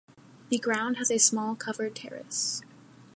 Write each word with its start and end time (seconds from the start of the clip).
The 0.49 0.57
ground 0.57 0.97
has 0.97 1.11
a 1.11 1.19
small 1.19 1.55
covered 1.55 1.95
terrace. 1.95 2.63